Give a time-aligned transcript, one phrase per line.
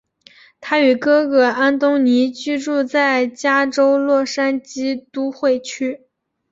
[0.59, 6.07] 他与哥哥安东尼居住在加州洛杉矶都会区。